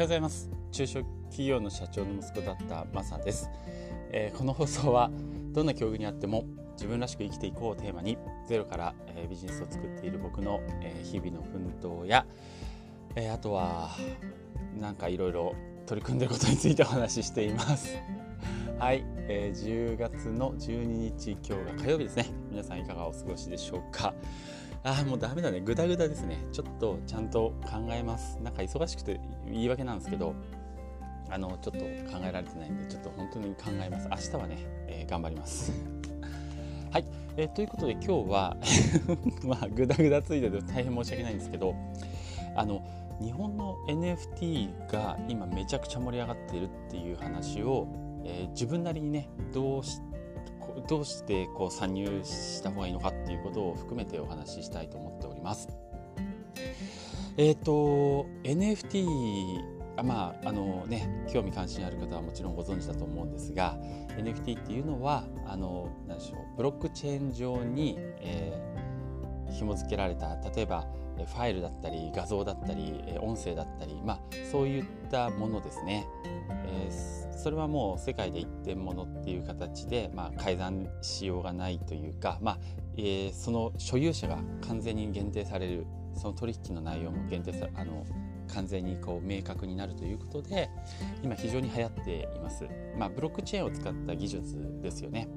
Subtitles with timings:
[0.00, 0.48] ようございます。
[0.72, 3.50] 中小企業の社長の息子だったマサです、
[4.12, 5.10] えー、この放送は
[5.52, 8.16] どんな境遇にあっても自分らしく生きていこうをテーマに
[8.48, 12.24] ゼロから、えー、ビジネスを作っている僕の、えー、日々の奮闘や、
[13.14, 13.90] えー、あとは
[14.80, 17.94] なんかいろいろ取り組んでることについてお話ししています。
[18.80, 22.24] はい、えー、10月の12日今日が火曜日ですね。
[22.50, 24.14] 皆さんいかがお過ごしでしょうか。
[24.82, 25.60] ああ、もうダメだね。
[25.60, 26.38] ぐだぐだですね。
[26.52, 28.38] ちょっとちゃんと考えます。
[28.42, 30.34] なんか忙しくて言い訳なんですけど、
[31.28, 34.08] あの、ちょっと考えられてないんで、ちょっと本当に考えます。
[34.32, 35.72] 明日はね、えー、頑張ります。
[36.90, 37.04] はい、
[37.36, 38.56] えー、ということで今日は
[39.44, 41.74] まあ、ぐだぐだついてて大変申し訳ないんですけど、
[42.56, 42.82] あの、
[43.20, 47.86] 日本の NFT が今めちゃくちゃ盛り上がっているっていう話を、
[48.24, 50.00] えー、自分なりにねどうし
[50.88, 55.68] どうしてこう参入した方がいいのかっていうことを含めてお話ししたいと思っております。
[57.36, 59.06] えっ、ー、と NFT
[59.96, 63.76] あまああのね興味関心ある方はもちろんご存知だと思うんですが
[64.16, 70.86] NFT っていうのはあの何でしょうブロックチェーン上に、えー、紐付けられた例えば
[71.26, 76.06] ファイルだったり画像だったり音声だったり、まあ、そういったものですね、
[76.66, 82.58] えーそれはもう世界で一点物っていう形で、まあ、改ざんしようがないというか、まあ
[82.98, 88.04] えー、その所有者が完全に限定されるその取引の内容も限定さあの
[88.52, 90.68] 完全にこう明確になるということで
[91.22, 95.28] 今非常に流行っています、まあ、ブロックチェーンを使った技術ですよね、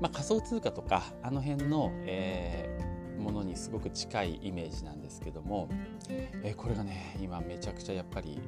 [0.00, 2.77] まあ、仮想通貨とかあの辺の、えー、
[3.18, 5.68] ものにすごく近いイメージなんですけども、
[6.08, 8.40] えー、これがね今めちゃくちゃやっぱり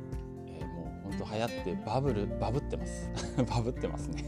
[1.10, 3.10] 本当流行ってバブルバブってます。
[3.48, 4.24] バブってますね。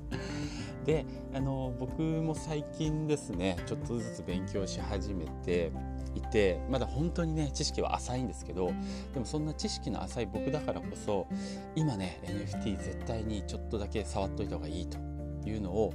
[0.84, 5.70] であの僕も最近ですねちょっとずつ勉強し始めて
[6.14, 8.72] いてまだ本当にね知識は浅いんですけど
[9.12, 11.26] でもそんな知識の浅い僕だからこそ
[11.74, 14.96] 今ね NFT 絶対にちょっとだけ触っといた方がいいと
[15.44, 15.92] いうのを、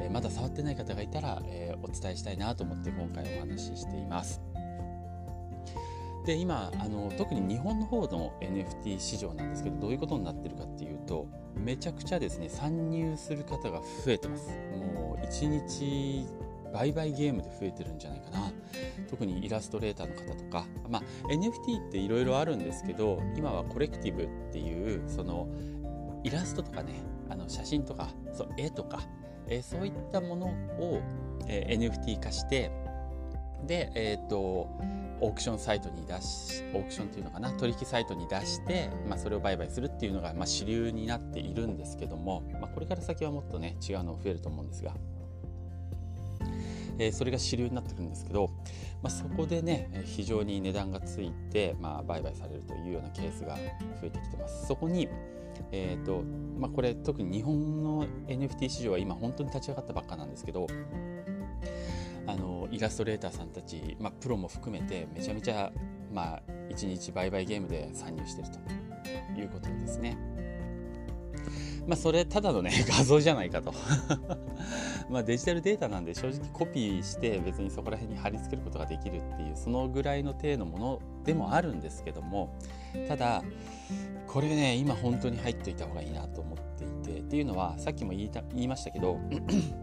[0.00, 4.40] えまだ触ってない方がいたら、え、お伝えしたいなと思って今回お話ししています。
[6.24, 14.48] で今あの特に日本の方の NFT 市場なんですけどどういうことになってるかっていうとめちゃくちゃですね参入する方が増えてます。
[14.94, 16.26] もう1日
[16.72, 18.52] 売買ゲームで増えてるんじゃないかな。
[19.08, 25.48] 特にイラストレーターの方とか、まあ、NFT っていろいろあるんですけど今はコレクティブっていうその
[26.24, 26.94] イラストとかね
[27.28, 29.02] あの写真とかそう絵とか、
[29.48, 31.00] えー、そういったものを、
[31.46, 32.70] えー、NFT 化して
[33.66, 34.68] でえっ、ー、と
[35.20, 44.92] オークションサイトに出しオークションっていうのかな取引サイトに出して、まあ、それを売買するっていうのが、まあ、主流になっているんですけども、まあ、これから先はもっとね違うの増えると思うんですが、
[46.98, 48.50] えー、それが主流になってくるんですけど、
[49.02, 53.60] まあ、そこでね非常に値段がついて、まあ、売買されるというようなケースが増
[54.04, 55.08] えてきてますそこに
[55.70, 56.22] えーと
[56.58, 60.66] まあ、これ特に日本の NFT 市場は今本当に立ち上がったばっかなんですけど
[62.26, 65.72] あのイラストレーターさんたち、まあ、プロも含めてめちゃめちゃ、
[66.12, 68.48] まあ、1日売買ゲームで参入してる
[69.34, 70.33] ということですね。
[71.86, 73.72] まあ、それただのね 画像じゃないかと
[75.10, 82.54] まデジタルデータなんで正直コピーして別にそこら辺に貼り付けることができるっていうそのぐらいの体のものでもあるんですけども
[83.08, 83.42] ただ
[84.26, 89.18] これね今本当に入っといた方がいいなと思っていてっていうのはさっきも言いた言いましたけど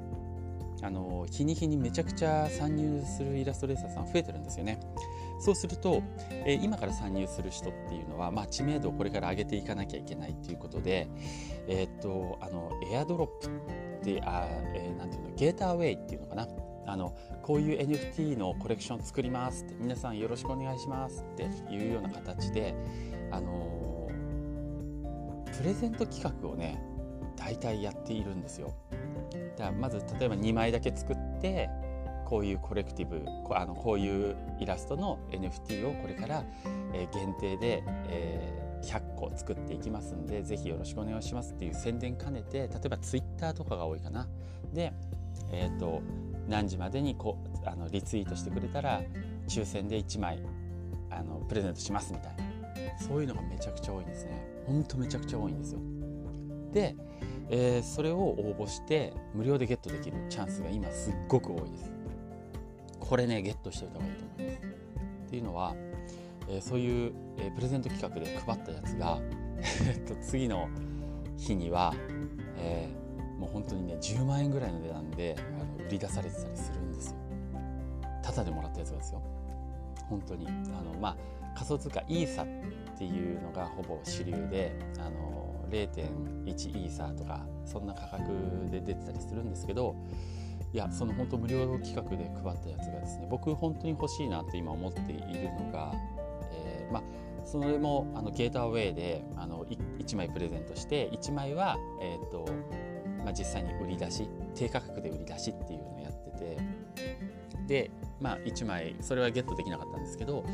[0.84, 4.80] あの日に日にめちゃくちゃ参入するイラストレーターさん増えてるんですよね。
[5.42, 6.04] そうすると、
[6.46, 11.10] えー、今から参入する人っていうのは、まあ、知名度をこれから上げていかなきゃいけないということで、
[11.68, 16.48] えー、っとあのエアドロップってあ、えー、なんていうのゲーターウェイっていうのかな
[16.88, 21.44] あのこういう NFT のコレクション作りますって皆さんよろしくお願いしますって
[21.74, 22.76] いうような形で、
[23.32, 24.10] あの
[25.58, 26.82] プレゼント企画をね
[27.38, 28.74] 大体やっているんですよ。
[29.58, 31.70] だまず例えば2枚だけ作って
[32.32, 36.46] こういうコレクティブこあのこういうイラストの NFT をこれから、
[36.94, 44.30] えー、限定で、えー、100個作っていきますんでぜひよろしくお願いしますっていう宣伝兼ねて例えば Twitter とかが多いかな。
[44.72, 44.94] で、
[45.52, 46.02] えーと、
[46.48, 49.02] 何時までにこあのリツイートしてくれたら
[49.50, 50.42] 抽選で1枚
[51.10, 54.42] あのプレゼントしますみたいなそういうのがめちゃくちゃ多いんですね。
[54.68, 55.80] ほんとめちゃくちゃ多いんですよ。
[56.72, 56.96] で
[57.54, 62.01] えー、それを応募して無料でゲットできるチャンスが今すっごく多いです
[63.12, 64.68] これねゲットしておいた方がいいと思います。
[65.28, 65.76] っていうのは、
[66.48, 69.20] えー、そういう、えー、プレゼント企画で配ったやつが
[69.86, 70.70] えっと次の
[71.36, 71.94] 日には、
[72.56, 77.18] えー、もう本当にね10万円ぐらいの値段であの売り出されてたりするんですよ。
[78.24, 79.22] ただでもらったやつがですよ。
[80.08, 80.48] 本当に。
[80.48, 80.50] あ
[80.82, 81.18] のまあ
[81.54, 82.48] 仮想通貨イーサっ
[82.98, 89.98] ていうのがほぼ主流であの0.1イーサとかそんな価格で出てたりするんですけど
[90.74, 95.94] いやその本当無料企画で配ったやつがですね僕本当に欲しいなって今思っているのが、
[96.54, 97.04] えー、まあ
[97.44, 102.46] それもあのゲートアウェイであの 1, 枚プレゼントして1枚は、えーと
[103.24, 106.58] まあ、実際に売り出し低価格で売り出しっていうのをやってて
[107.68, 110.46] で、まあ、1枚それはゲットできなかったんですけど、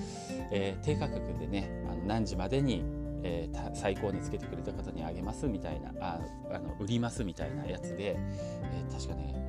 [0.51, 2.83] えー、低価格でねあの何時までに、
[3.23, 6.19] えー、最高につけてくれた方にあげますみたいなあ
[6.51, 9.46] あの売りますみたいなやつで、えー、確かね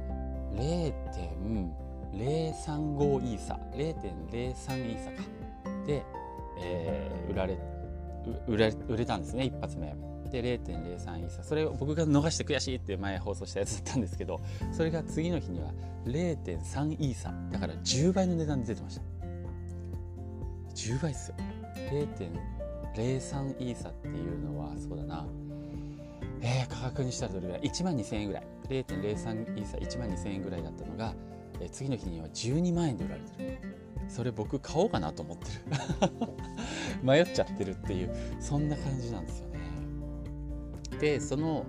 [0.59, 5.23] 0.035イーサ0.03イーサか。
[5.87, 6.05] で、
[6.61, 7.57] えー、売られ
[8.47, 8.57] 売
[8.97, 9.97] れたんですね一発目。
[10.31, 15.73] で0.03イーサそれを僕が逃して悔しいって前放送したやつだったんですけどそれが次の日には
[16.05, 19.03] 0.3イーサだから10倍の値段で出てました。
[20.75, 21.37] 10倍っすよ。
[21.91, 25.27] 0.03イーサっていうのはそうだな。
[26.43, 28.46] えー、価格にしたらどれぐらい？1万2000円ぐらい。
[28.69, 31.14] 0.03イーサ1万2000円ぐらいだったのが、
[31.61, 33.58] えー、次の日には12万円で売られてる。
[34.08, 35.52] それ僕買おうかなと思ってる。
[37.02, 39.58] 迷っちゃってるっていうそんな感じなんですよね。
[41.00, 41.64] でその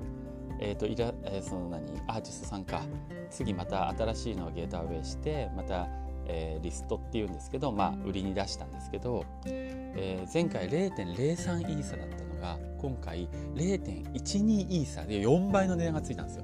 [0.60, 1.84] えーといらえー、その何？
[2.08, 2.82] アーティストさんか。
[3.30, 5.88] 次また新しいのをゲートアウェイしてまた、
[6.26, 12.29] えー、リストっていうんですけどまあ売りに出したんですけど、えー、前回0.03イーサだったの。
[12.40, 16.44] が今回0.12イーサで4倍の値段がついたんですよ。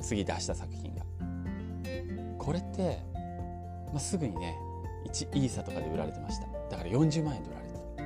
[0.00, 1.04] 次出した作品が。
[2.38, 2.98] これって、
[3.92, 4.56] まあ、すぐにね
[5.06, 6.46] 1イーサとかで売られてました。
[6.70, 8.02] だから40万円で売られてた。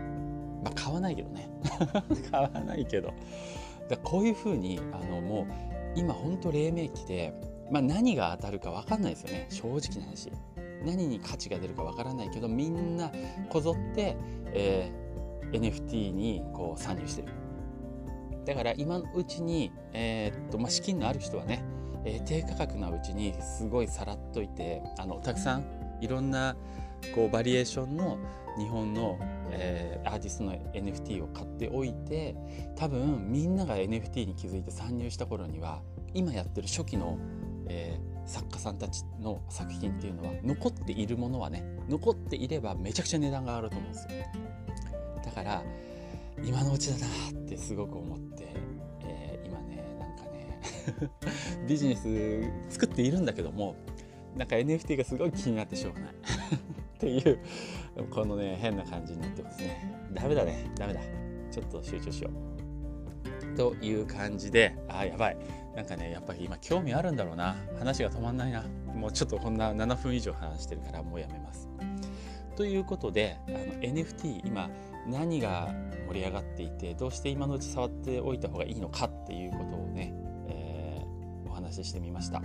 [0.64, 1.48] まあ買わないけどね。
[2.30, 3.12] 買わないけど。
[3.88, 5.46] だこういうふうにあのもう
[5.94, 7.32] 今ほんと黎明期で、
[7.70, 9.46] まあ、何が当たるか分かんないですよね。
[9.48, 10.30] 正直な話。
[10.84, 13.10] 何に価値が出るか分からないけどみんな
[13.48, 14.16] こぞって、
[14.52, 15.07] えー、
[15.52, 17.28] NFT にこう参入してる。
[18.44, 21.62] だから今のうちに、えー、っとまあ、資金のある人はね、
[22.04, 25.64] えー、低価格なうちにすごいさらっといてあのたくさん
[26.00, 26.56] いろんな
[27.14, 28.18] こうバリエーションの
[28.58, 29.18] 日本の、
[29.50, 32.34] えー、アーティストの NFT を買っておいて
[32.76, 35.82] 多分みんなが NFT に気づいて参入した頃には
[36.14, 37.18] 今やってる初期の、
[37.68, 44.10] えー、作家さんたちの作品っていうのは残っているものはね残っていればめちゃくちゃ値段が上がると思うんですよ。
[45.42, 45.62] から
[46.42, 48.54] 今のうちだなってすごく思って、
[49.02, 50.60] えー、今ねなんかね
[51.66, 53.76] ビジネス作っているんだけども
[54.36, 56.10] なんか NFT がすごい気になってしょうがない。
[56.98, 57.38] っていう
[58.10, 59.94] このね変な感じになってますね。
[60.12, 60.70] ダメだね。
[60.76, 61.00] ダメだ。
[61.50, 63.56] ちょっと集中しよう。
[63.56, 65.36] という感じであやばい。
[65.74, 67.56] なんかねやっぱり今興味あるんだろうな。
[67.78, 68.64] 話が止まんないな。
[68.94, 71.68] もうちょっとこんな7分以上話してるからもうやめます。
[72.56, 74.68] ということであの NFT 今
[75.08, 75.74] 何が
[76.06, 79.87] 盛り上がっていてどうして今のうち触っておいた方がいいのかっていうことを
[81.68, 82.42] 話してみました。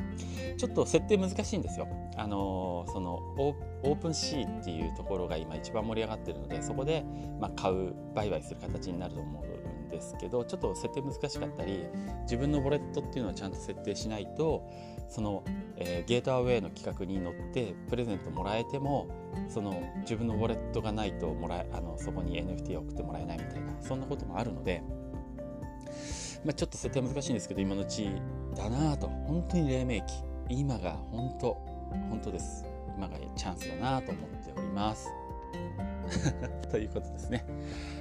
[0.57, 1.87] ちょっと設定難しいんですよ。
[2.17, 7.03] あのそのオープンシーっていうところが今一番盛り上がってるのでそこで、
[7.39, 11.85] まあ、買う売買する形になると思うんですけどちょっと設定難しかったり
[12.23, 14.69] 自分のウォレットっていうのをちゃんと設定しないと
[15.09, 15.43] その、
[15.77, 19.07] えー、ゲートアウェイの企画に乗ってプレゼントもらえても
[19.49, 24.83] その自分のウォレットがないともらえあのそこに NFT を送ってもらえないみたいなそんなこともあるので
[26.45, 28.09] まあ、ちょっと設定難しいんですけど今のうち
[28.53, 30.23] だなと本当に黎明期。
[30.49, 31.53] 今が本当
[32.09, 32.65] 本当です。
[32.97, 35.07] 今がチャンスだなと思っております。
[36.69, 37.45] ということですね。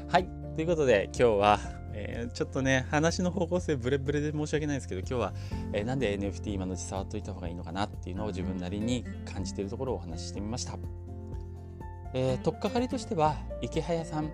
[0.08, 0.28] はい。
[0.54, 1.58] ということで今日は、
[1.94, 5.34] えー、ちょっとね話の方向性ブレブレで申し訳ないんですけど今日は、
[5.72, 10.78] えー、なんで NFT 今のうち触っといた方がいいのかなっていうのを自分なりに感じているところをお話ししてみました、
[12.12, 14.26] えー、取っかかりとしては池早さん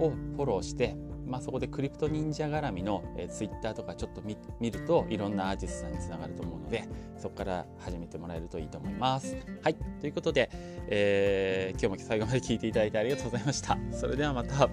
[0.00, 4.36] をフォローしてまあ、そこでクリプト忍者絡みの、えー、ツイッターとかちょっと見
[4.70, 9.36] るといろんなアーティストさんにつながると思うのでそこから始めてもらえるといいと思います。
[9.62, 10.50] はいということで、
[10.88, 13.76] えー、今日も最後まで聞いていただいてありがとうございました。
[13.92, 14.68] それではまた。